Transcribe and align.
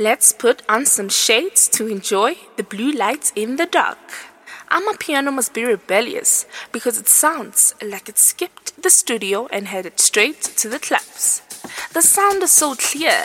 Let's 0.00 0.30
put 0.30 0.62
on 0.68 0.86
some 0.86 1.08
shades 1.08 1.66
to 1.70 1.88
enjoy 1.88 2.36
the 2.56 2.62
blue 2.62 2.92
lights 2.92 3.32
in 3.34 3.56
the 3.56 3.66
dark. 3.66 3.98
Amapiano 4.70 5.34
must 5.34 5.52
be 5.52 5.64
rebellious 5.64 6.46
because 6.70 7.00
it 7.00 7.08
sounds 7.08 7.74
like 7.82 8.08
it 8.08 8.16
skipped 8.16 8.80
the 8.80 8.90
studio 8.90 9.48
and 9.50 9.66
headed 9.66 9.98
straight 9.98 10.40
to 10.58 10.68
the 10.68 10.78
clubs. 10.78 11.42
The 11.94 12.02
sound 12.02 12.44
is 12.44 12.52
so 12.52 12.76
clear. 12.76 13.24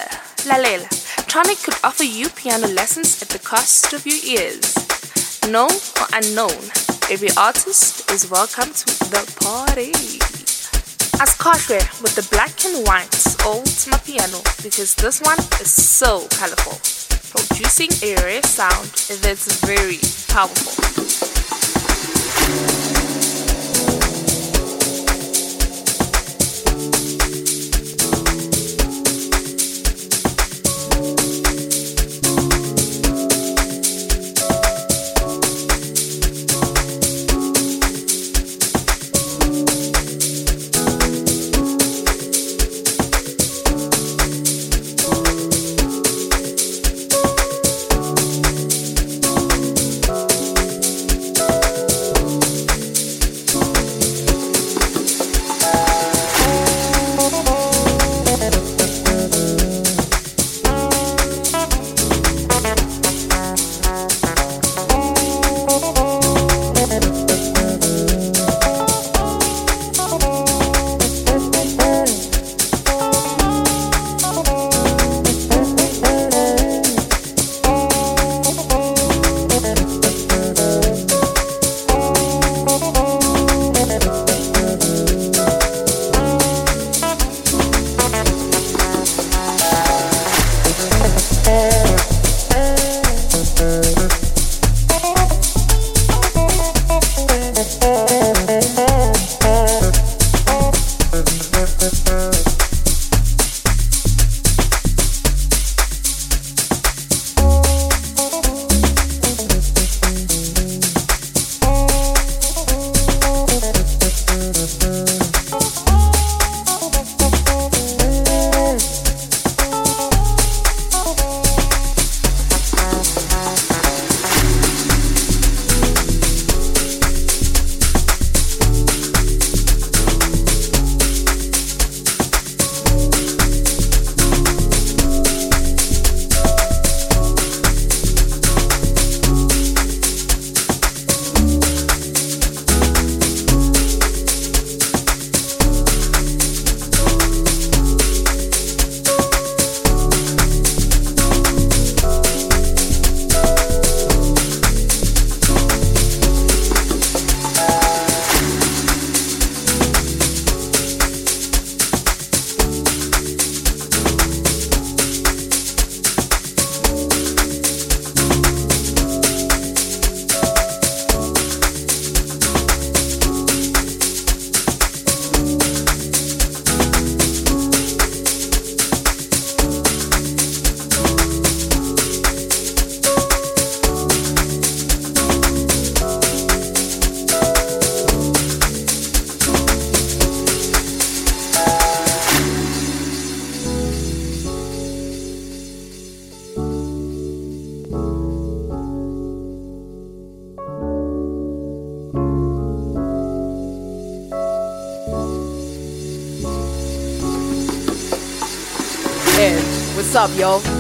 Lalela, 0.49 0.89
Tronik 1.29 1.63
could 1.63 1.77
offer 1.83 2.05
you 2.05 2.29
piano 2.29 2.67
lessons 2.67 3.21
at 3.21 3.29
the 3.29 3.37
cost 3.37 3.93
of 3.93 4.07
your 4.07 4.17
ears. 4.25 4.73
Known 5.47 5.77
or 6.01 6.07
unknown, 6.11 6.57
every 7.11 7.29
artist 7.37 8.09
is 8.09 8.31
welcome 8.31 8.73
to 8.73 8.85
the 9.11 9.31
party. 9.43 10.22
As 11.23 11.37
Koshwe 11.37 11.79
with 12.01 12.15
the 12.15 12.27
black 12.35 12.65
and 12.65 12.85
white 12.85 13.07
old 13.45 13.65
piano 14.03 14.41
because 14.61 14.93
this 14.95 15.21
one 15.21 15.39
is 15.61 15.71
so 15.71 16.27
colorful, 16.27 16.75
producing 17.31 17.91
a 18.03 18.21
rare 18.21 18.43
sound 18.43 18.89
that's 19.21 19.61
very 19.61 19.99
powerful. 20.27 20.73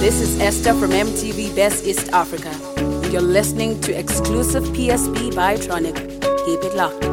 This 0.03 0.19
is 0.19 0.37
Esther 0.41 0.73
from 0.73 0.91
MTV 0.91 1.55
Base 1.55 1.87
East 1.87 2.09
Africa. 2.11 2.51
You're 3.09 3.21
listening 3.21 3.79
to 3.83 3.97
exclusive 3.97 4.65
PSB 4.75 5.33
by 5.33 5.55
Tronik. 5.55 5.95
Keep 6.45 6.61
it 6.65 6.75
locked. 6.75 7.12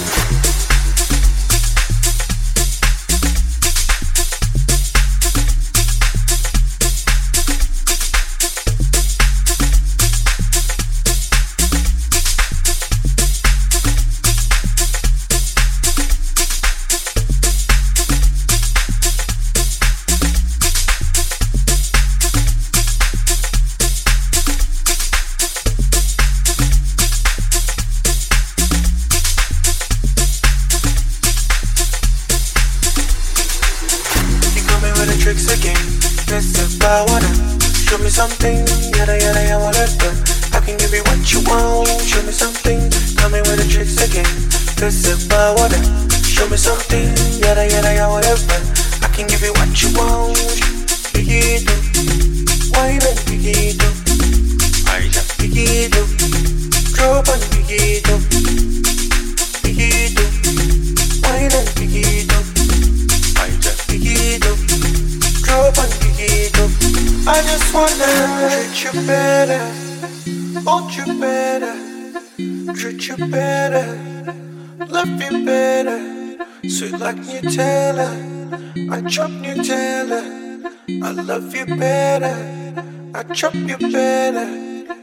chop 83.33 83.55
you 83.55 83.77
better. 83.77 84.47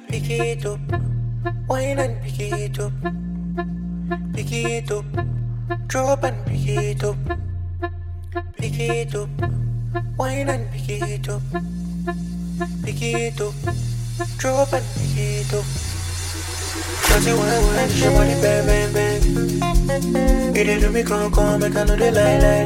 Pick 0.08 0.30
it 0.30 0.64
up, 0.66 0.78
wine 1.68 1.98
and 1.98 2.22
pick 2.22 2.40
it 2.40 2.78
up. 2.78 2.92
Pick 4.32 4.52
it 4.52 4.90
up, 4.90 5.04
drop 5.88 6.24
and 6.24 6.46
pick 6.46 6.68
it 6.68 7.02
up. 7.04 7.16
Pick 8.56 8.78
it 8.78 9.14
up, 9.14 9.28
wine 10.16 10.48
and 10.48 10.70
pick 10.70 11.02
it 11.02 11.28
up. 11.28 11.42
Pick 12.84 13.02
it 13.02 13.40
up, 13.40 13.54
drop 14.38 14.72
and 14.72 14.86
pick 14.94 15.16
it 15.18 15.52
up. 15.54 15.64
Cause 17.08 17.26
you 17.26 17.36
wanna 17.36 17.60
wanna 17.60 17.86
your 17.88 18.12
body 18.12 18.34
bang 18.40 18.66
bang 18.66 18.92
bang. 18.92 19.22
You 20.54 20.64
did 20.64 20.80
to 20.82 20.90
me 20.90 21.02
come 21.02 21.32
come 21.32 21.60
make 21.60 21.76
I 21.76 21.84
know 21.84 21.96
they 21.96 22.10
lie 22.10 22.38
lie 22.38 22.64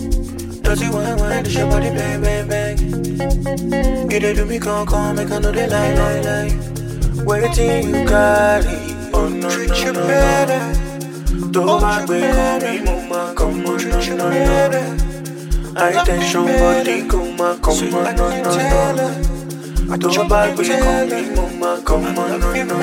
lie. 0.00 0.13
Dirty 0.74 0.90
wine, 0.90 1.16
wine, 1.18 1.44
this 1.44 1.54
your 1.54 1.70
body 1.70 1.88
bang, 1.90 2.20
bang, 2.20 2.48
bang. 2.48 4.10
You 4.10 4.18
did 4.18 4.34
do 4.34 4.44
me 4.44 4.58
come, 4.58 4.84
come, 4.84 5.14
make 5.14 5.30
I 5.30 5.38
know 5.38 5.52
they 5.52 5.68
lie, 5.68 5.94
lie, 5.94 6.20
lie. 6.20 6.50
Waiting, 7.22 7.94
you 7.94 8.04
got 8.04 8.64
it. 8.64 9.14
Oh 9.14 9.28
no, 9.28 9.48
Treat 9.50 9.68
no, 9.68 9.76
you 9.76 9.92
no, 9.92 10.06
better. 10.08 10.58
no. 11.38 11.48
Don't 11.52 11.80
back, 11.80 12.06
call 12.08 12.16
me 12.16 12.80
mama, 12.82 13.34
come 13.36 13.66
on, 13.66 13.78
Treat 13.78 14.08
no, 14.18 14.28
no, 14.28 14.68
no. 14.68 15.74
I 15.76 16.04
tension 16.04 16.44
body, 16.44 17.06
come 17.06 17.40
on, 17.40 17.60
come 17.60 17.94
on, 17.94 18.16
no, 18.16 18.42
no, 18.42 18.92
no. 18.96 19.96
Don't 19.96 20.28
back, 20.28 20.56
baby, 20.56 20.70
call 20.70 21.06
me 21.06 21.36
mama, 21.36 21.82
come 21.84 22.18
on, 22.18 22.40
no, 22.40 22.52
no, 22.52 22.64
no. 22.64 22.78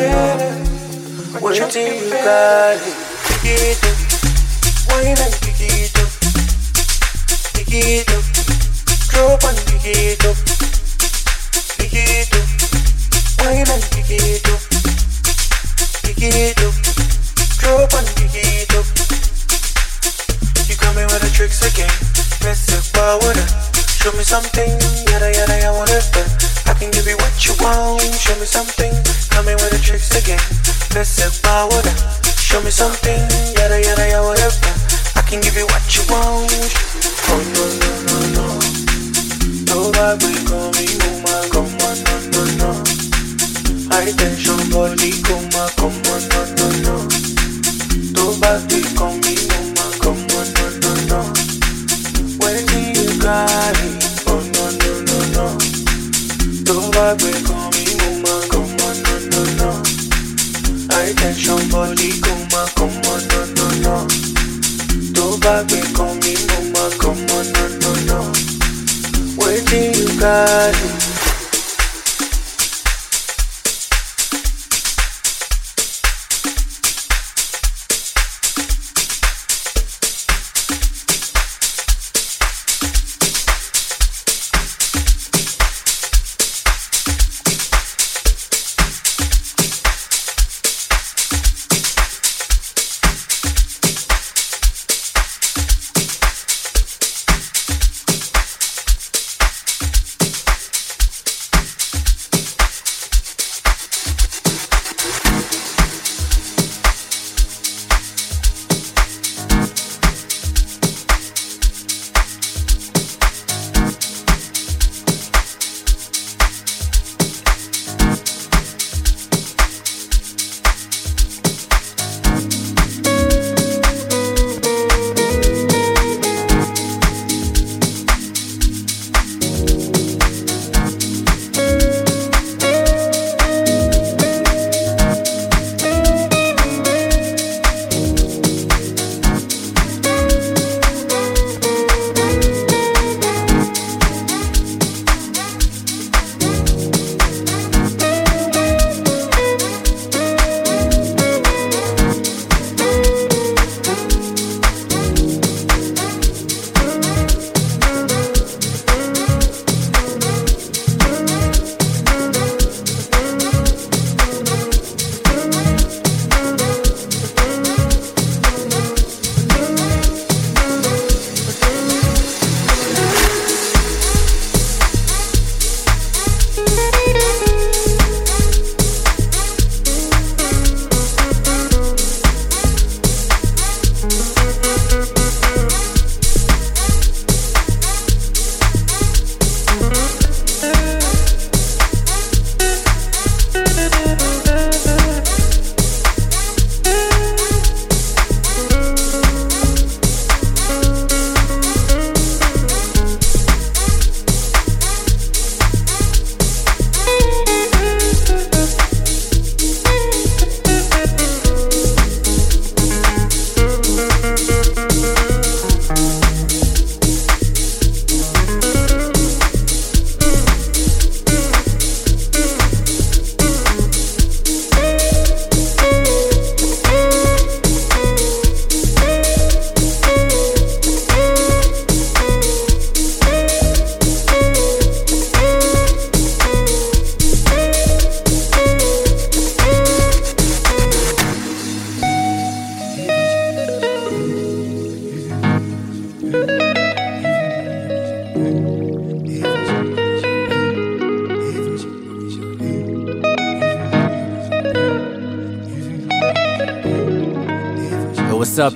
Waiting, 1.41 2.05
you 2.05 2.09
got 2.09 2.79
it. 2.87 4.01
Wine 4.87 5.07
and 5.07 5.17
pick 5.17 5.43
it 5.43 5.45
up 5.45 5.50
pick 7.71 8.03
it 8.03 8.11
up, 8.11 8.27
drop 9.07 9.39
and 9.47 9.55
pick 9.71 9.87
it 9.87 10.19
up, 10.27 10.35
up, 11.79 12.43
wine 13.39 13.63
up, 13.63 13.79
up, 13.79 14.19
drop 17.63 17.93
up. 17.95 18.07
You 20.67 20.75
coming 20.75 21.07
with 21.07 21.23
the 21.23 21.31
tricks 21.33 21.63
again? 21.63 21.87
About 22.91 23.23
it. 23.23 23.49
Show 23.87 24.11
me 24.17 24.23
something, 24.23 24.75
yada 25.07 25.31
yada. 25.31 25.55
I 26.67 26.73
can 26.73 26.91
give 26.91 27.07
you 27.07 27.15
what 27.15 27.45
you 27.45 27.53
want. 27.63 28.01
Show 28.19 28.35
me 28.35 28.45
something, 28.45 28.91
coming 29.29 29.55
with 29.55 29.71
the 29.71 29.79
tricks 29.81 30.11
again. 30.11 30.39
Talk 30.91 31.07
about 31.39 31.85
it. 31.87 31.95
Show 32.35 32.61
me 32.63 32.71
something, 32.71 33.21
yada 33.55 33.79
yada 33.79 34.27
whatever. 34.27 34.59
I 35.15 35.21
can 35.21 35.39
give 35.39 35.55
you 35.55 35.65
what 35.67 35.95
you 35.95 36.03
want. 36.11 36.90
No 37.27 37.37
no 37.53 37.65
no 38.07 38.17
no. 38.35 38.61
No 56.71 56.89
baby, 57.17 57.31
come 57.43 57.69
me, 57.71 57.85
come 57.97 58.25
on, 58.25 58.47
come 58.49 58.81
on, 58.85 59.03
no 59.03 59.13
no 59.31 59.43
no. 59.59 59.71
High 60.89 61.13
tension 61.13 61.69
body, 61.69 62.19
come 62.21 62.47
on, 62.53 62.67
come 62.75 63.01
on, 63.11 63.27
no 63.27 63.45
no 63.55 63.67
no. 63.81 64.30
Baby, 65.41 65.81
come 65.95 66.19
me, 66.19 66.35
on, 66.77 66.91
come 66.99 67.17
on, 67.35 67.51
no 67.53 67.67
no 67.81 67.93
no. 68.05 68.31
Do 69.71 69.77
you 69.77 70.19
got 70.19 70.75
it? 70.75 71.20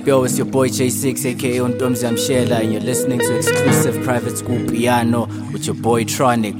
Up, 0.00 0.06
yo? 0.06 0.24
It's 0.24 0.36
your 0.36 0.46
boy 0.46 0.68
J6, 0.68 1.24
aka 1.26 1.56
Untomzi 1.58 2.04
Amshela, 2.04 2.60
and 2.60 2.72
you're 2.72 2.82
listening 2.82 3.18
to 3.18 3.36
exclusive 3.36 4.02
private 4.04 4.36
school 4.36 4.68
piano 4.68 5.26
with 5.52 5.66
your 5.66 5.74
boy 5.74 6.04
Tronik. 6.04 6.56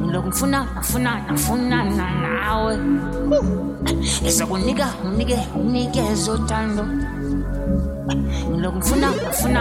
ngilokhu 0.00 0.28
ngifuna 0.28 0.58
ngifuna 0.64 1.10
ngifunana 1.22 2.04
nawe 2.20 2.74
esokunika 4.26 4.86
unike 5.04 5.38
unikeze 5.54 6.30
uthando 6.30 6.84
ngilokhu 8.50 8.78
ngifuna 8.78 9.60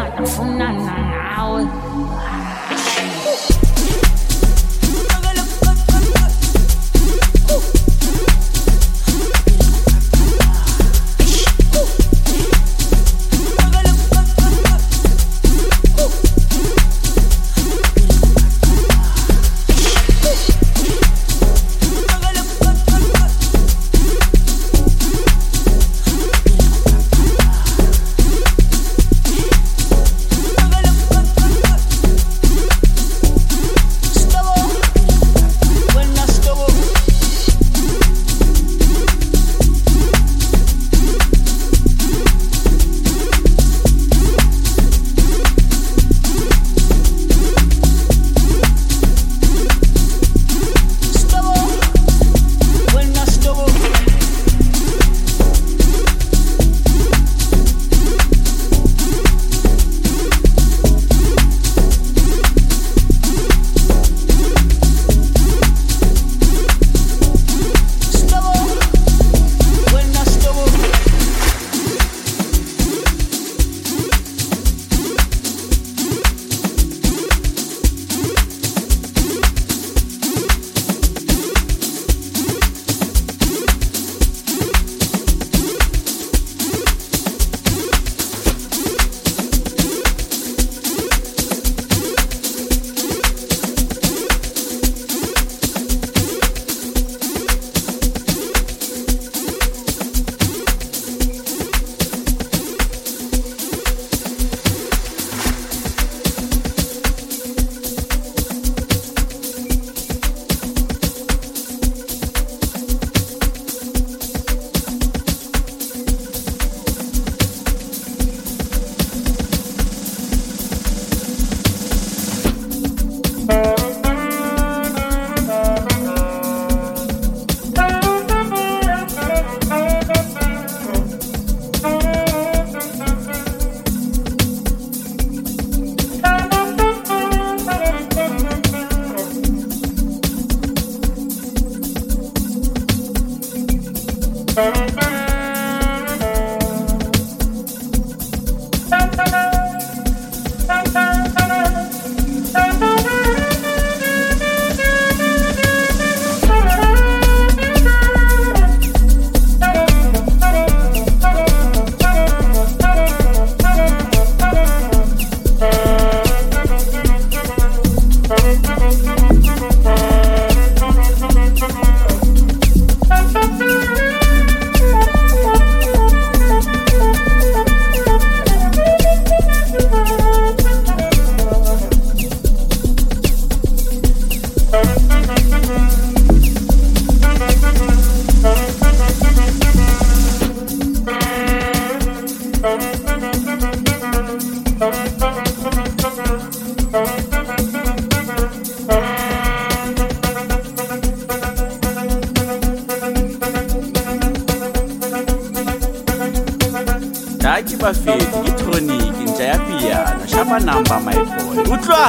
ya 209.88 210.16
na 210.20 210.26
xava 210.28 210.60
number 210.60 211.00
my 211.06 211.16
boy. 211.16 211.74
U 211.74 211.78
tlwa 211.78 212.04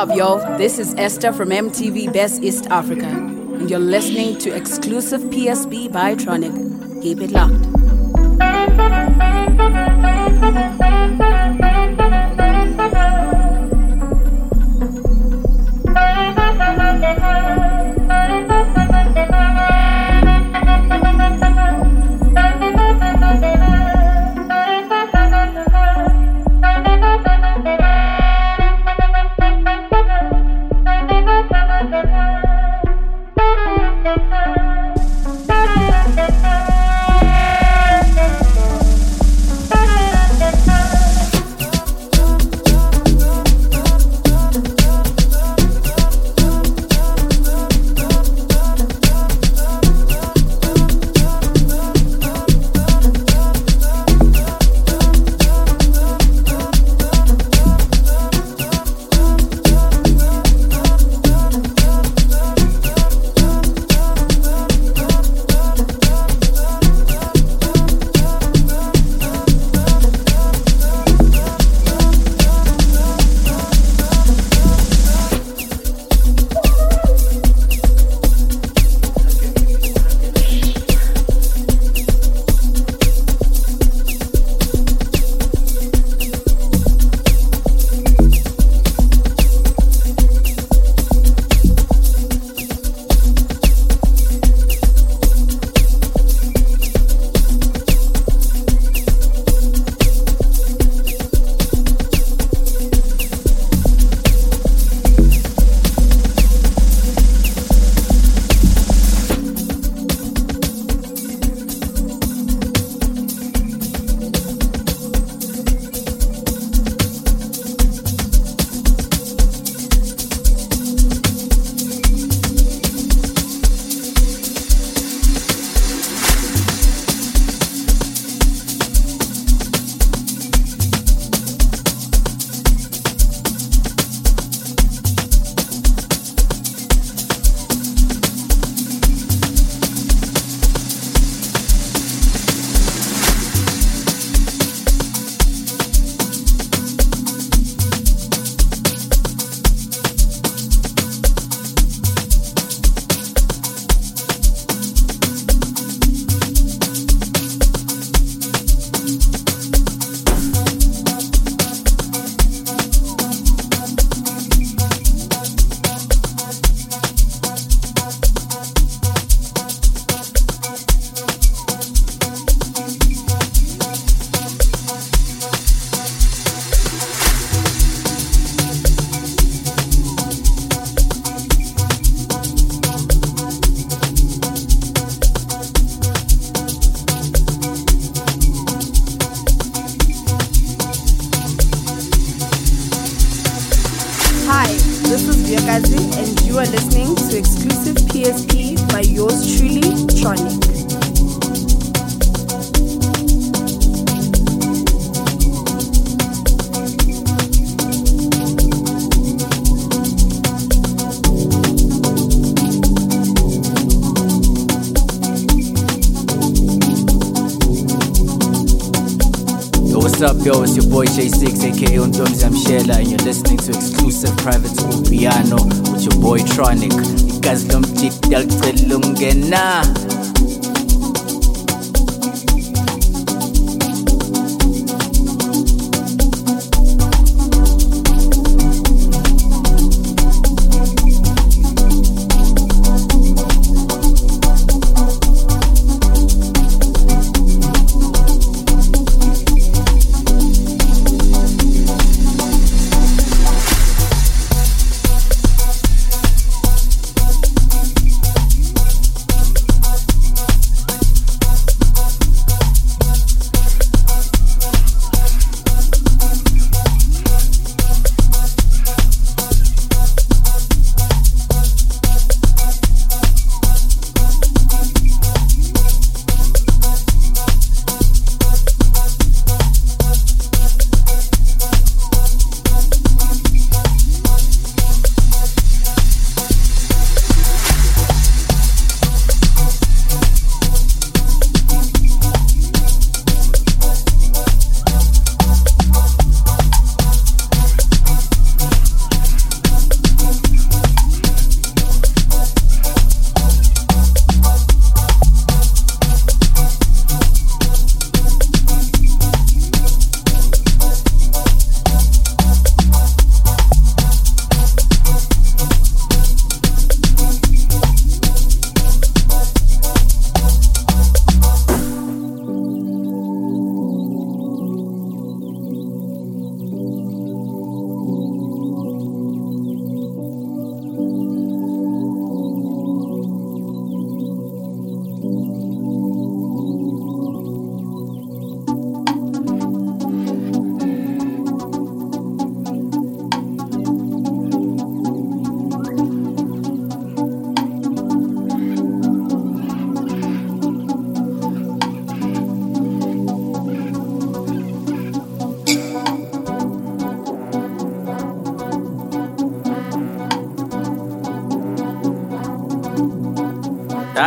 up, 0.00 0.16
yo? 0.16 0.56
This 0.56 0.78
is 0.78 0.94
Esther 0.94 1.30
from 1.30 1.50
MTV 1.50 2.10
Base 2.10 2.38
East 2.38 2.66
Africa, 2.70 3.04
and 3.04 3.68
you're 3.68 3.78
listening 3.78 4.38
to 4.38 4.50
exclusive 4.50 5.20
PSB 5.24 5.92
by 5.92 6.14
Tronik. 6.14 7.02
Keep 7.02 7.20
it 7.20 7.30
locked. 7.32 7.66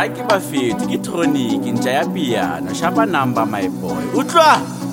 ga 0.04 0.12
ke 0.12 0.22
bafeto 0.28 0.84
ke 0.84 0.98
troniki 1.00 1.72
ntša 1.72 1.90
ya 1.96 2.04
piano 2.12 2.70
shapa 2.76 3.08
number 3.08 3.44
my 3.48 3.64
boy. 3.80 4.04
Utlwa! 4.12 4.83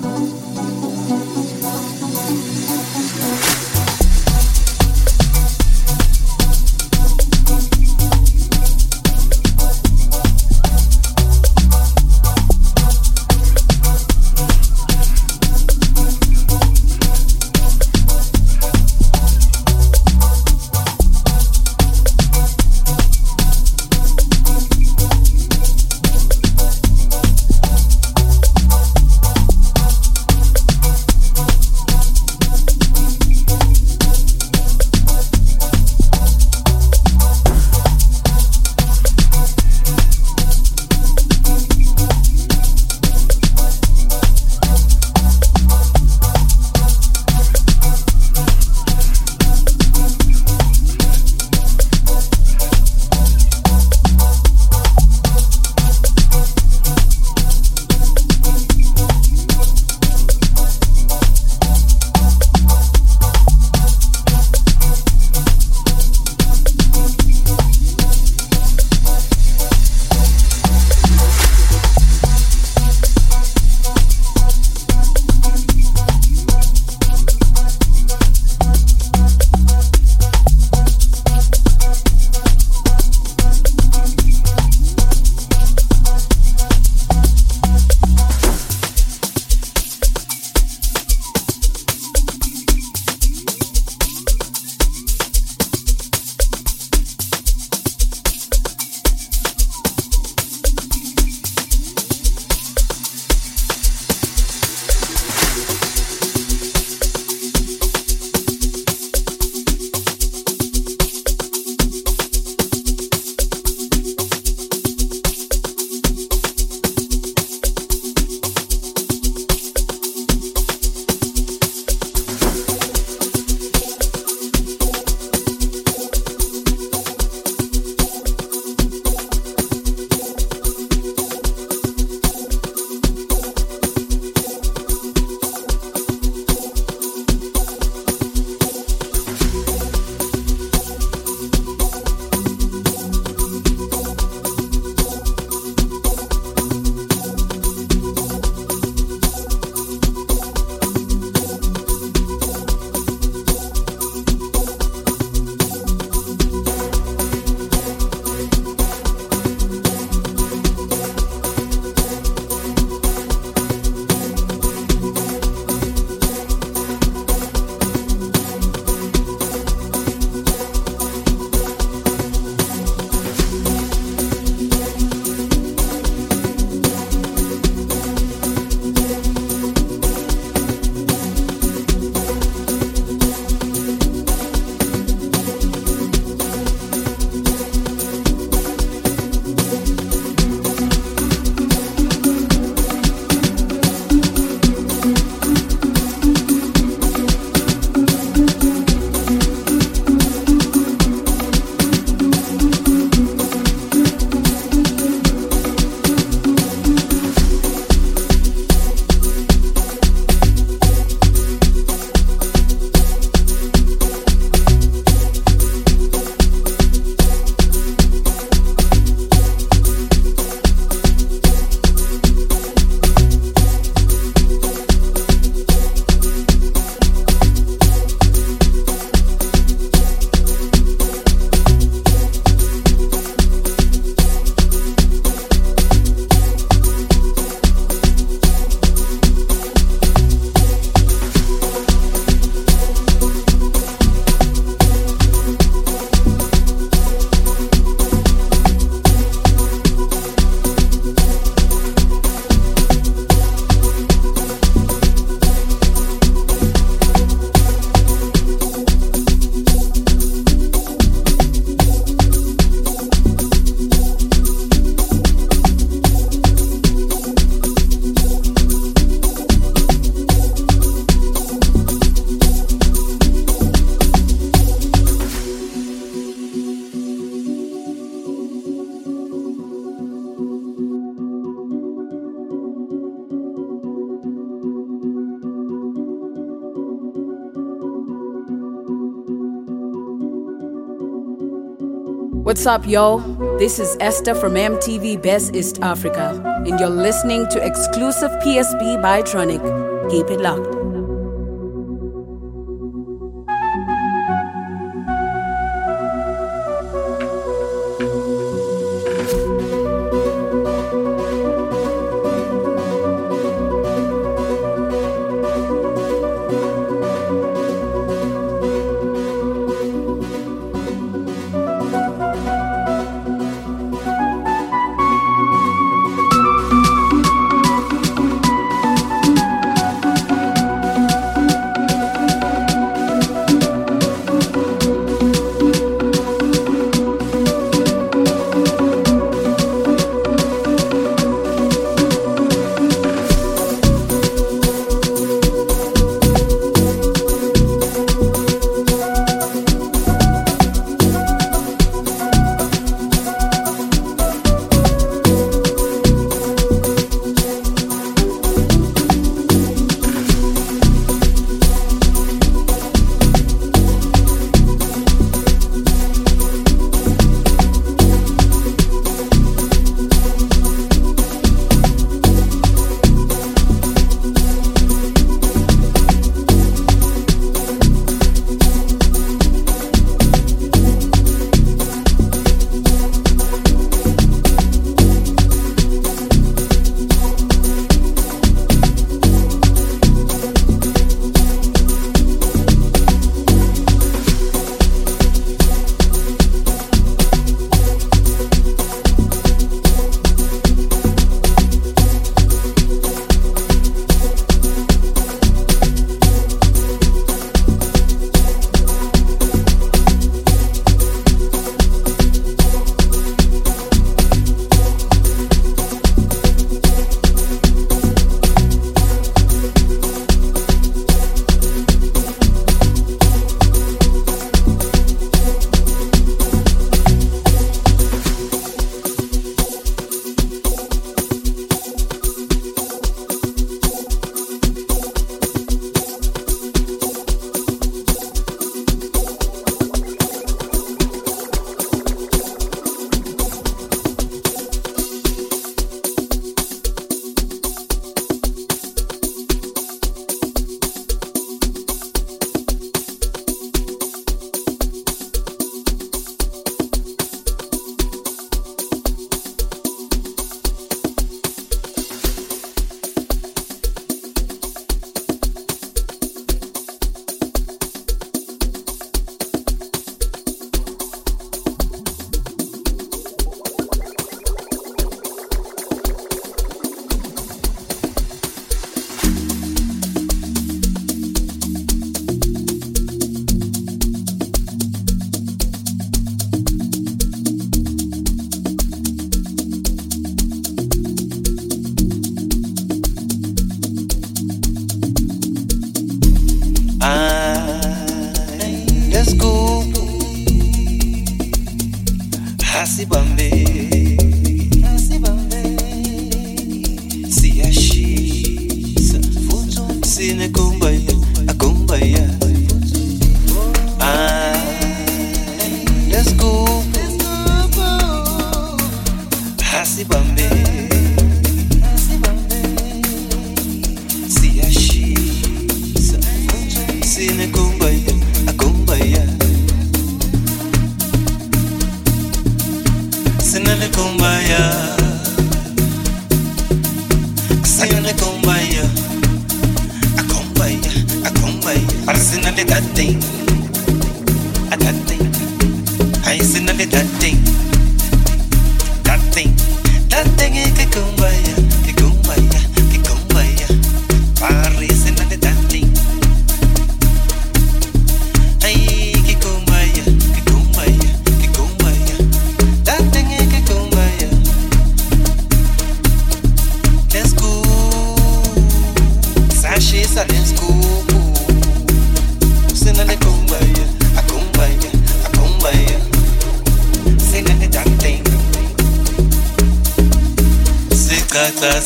What's 292.52 292.66
up, 292.66 292.86
yo? 292.86 293.20
This 293.56 293.78
is 293.78 293.96
Esther 293.98 294.34
from 294.34 294.56
MTV 294.56 295.22
Base 295.22 295.50
East 295.54 295.78
Africa, 295.80 296.38
and 296.66 296.78
you're 296.78 296.90
listening 296.90 297.48
to 297.48 297.64
exclusive 297.64 298.30
PSB 298.44 299.00
by 299.00 299.22
Tronik. 299.22 299.62
Keep 300.10 300.26
it 300.28 300.38
locked. 300.38 300.91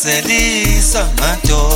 feliz, 0.07 0.95
amateur. 0.95 1.76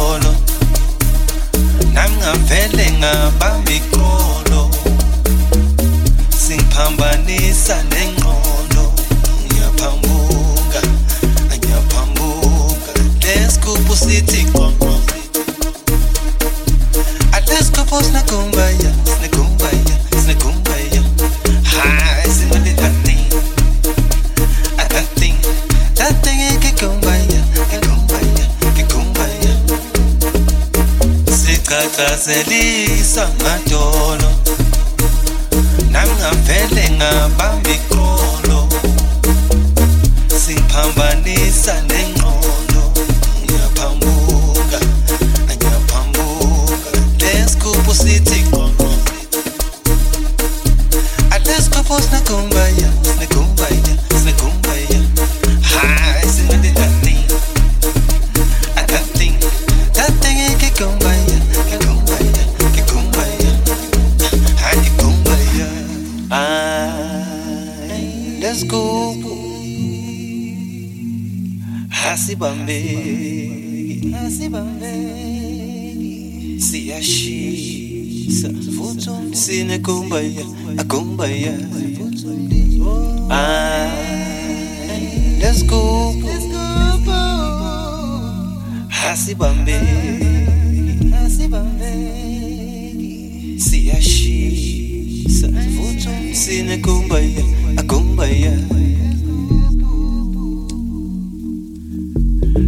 Sinekumbaya 96.51 97.45
akumbaya 97.79 98.51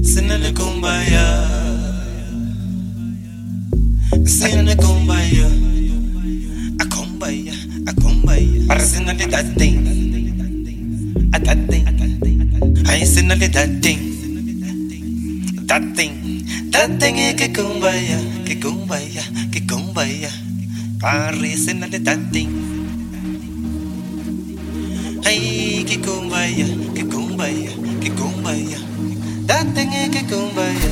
sinekumbaya 0.07 1.27
sinekumbaya 4.23 5.49
akumbaya 6.79 7.57
akumbaya 7.91 8.59
para 8.71 8.87
sinali 8.87 9.27
that 9.27 9.51
thing 9.59 9.83
that 11.43 11.59
thing 11.67 11.83
ay 12.87 13.03
sinali 13.03 13.51
that 13.51 13.83
thing 13.83 13.99
that 15.67 15.83
thing 15.99 16.15
that 16.71 16.91
thing 17.03 17.19
ikikumbaya 17.19 18.19
kikumbaya 18.47 19.27
kikumbaya 19.51 20.31
para 21.03 21.51
sinali 21.59 21.99
that 21.99 22.23
thing 22.31 22.82
ay 25.25 25.85
kikumbaya 25.85 26.67
kikumbaya 26.95 27.71
kikumbaya. 28.03 28.79
That 29.47 29.67
thing 29.75 29.91
ikikumbaya 29.93 30.91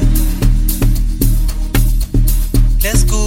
let's 2.82 3.04
go. 3.04 3.20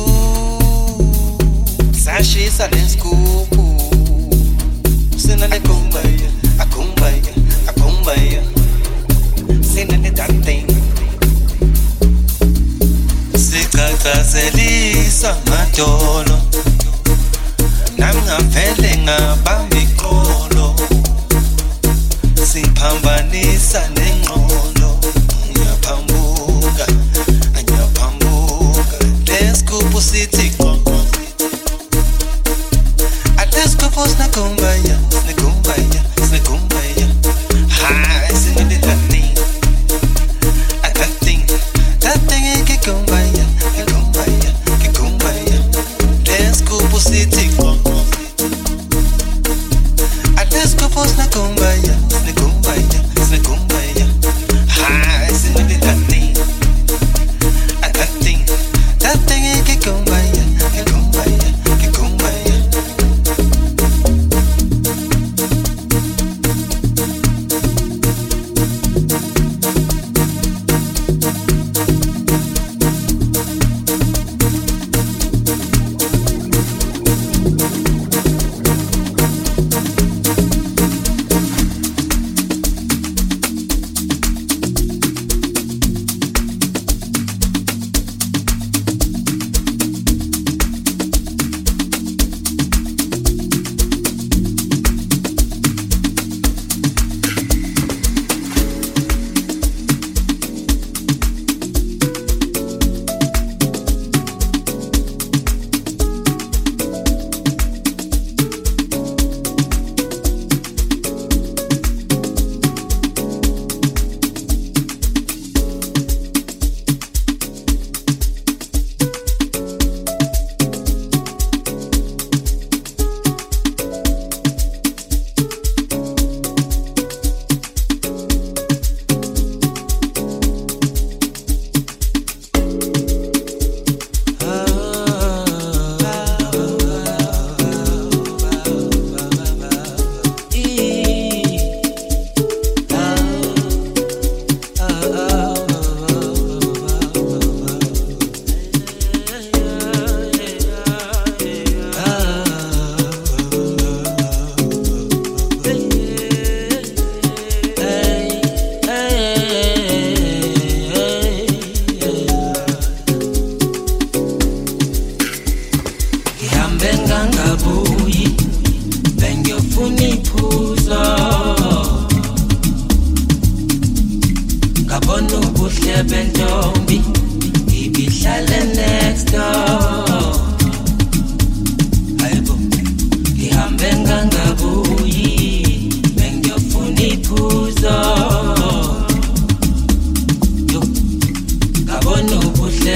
Sashisa 1.94 2.68
let's 2.72 2.96
go. 2.96 3.12
Sinale 5.18 5.60
kumbaya 5.60 6.30
akumbaya 6.60 7.34
akumbaya. 7.68 8.42
Sinale 9.62 10.12
that 10.16 10.32
thing 10.46 10.68
sikakazelisa 13.38 15.36
ngadolo 15.48 16.38
nami 17.98 18.22
ngavele 18.22 18.98
ngabamba 19.04 19.73
siphambanisa 22.84 23.53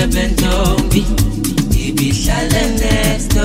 ebendongi 0.03 1.03
ibihlale 1.85 2.63
next 2.79 3.36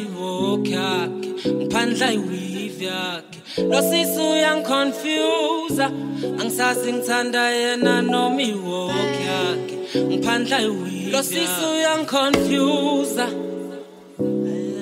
iwalk 0.00 0.66
yakhe 0.78 1.30
ngiphandla 1.56 2.06
iweave 2.18 2.84
yakhe 2.84 3.38
lo 3.72 3.80
sisu 3.90 4.22
uyangiconfuse 4.30 5.86
angisazi 6.40 6.92
ngithanda 6.92 7.50
yena 7.50 7.94
noma 8.02 8.42
iwalk 8.42 9.14
yakhe 9.30 9.76
ngiphandla 10.08 10.56
iweave 10.68 11.10
lo 11.12 11.22
sisu 11.22 11.64
uyangiconfuse 11.76 13.26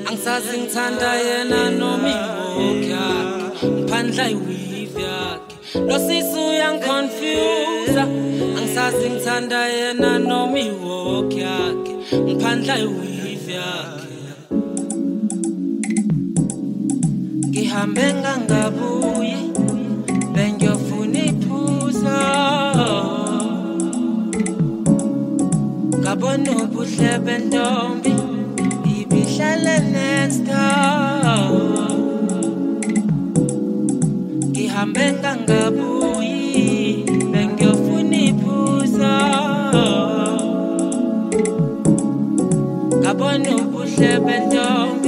angisazi 0.08 0.58
ngithanda 0.58 1.10
yena 1.26 1.60
noma 1.80 2.08
iwalk 2.16 2.84
yakhe 2.94 3.66
ngiphandla 3.74 4.24
iweave 4.34 5.02
yakhe 5.10 5.56
lo 5.88 5.96
sisu 6.06 6.40
uyangiconfuse 6.50 8.02
angisazi 8.58 9.10
ngithanda 9.10 9.60
yena 9.76 10.18
noma 10.18 10.58
iwalk 10.68 11.32
yakhe 11.44 11.92
ngiphandla 12.24 12.74
iweave 12.78 13.52
yakhe 13.60 14.09
ngihambe 17.70 18.06
ngangabuye 18.20 19.36
bengiyofuna 20.34 21.20
iphuzo 21.30 22.18
ngabona 26.00 26.50
ubuhle 26.62 27.12
bentombi 27.24 28.12
ibihlale 28.98 29.76
next 29.94 30.48
ngihambe 34.50 35.04
ngangabuyi 35.18 36.34
bengiyofuna 37.32 38.16
iphuzo 38.30 39.14
ngabona 43.00 43.50
ubuhle 43.62 44.10
bentombi 44.26 44.99